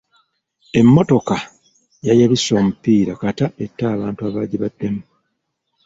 Emmotoka 0.79 1.35
yayabise 2.07 2.51
omupiira 2.59 3.13
kata 3.21 3.45
ette 3.63 3.83
abantu 3.93 4.19
abaagibaddemu. 4.29 5.01